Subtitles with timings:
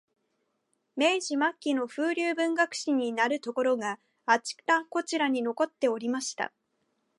[0.95, 6.51] 明治末期の風流文学史になるところが、あちらこちらに残っておりました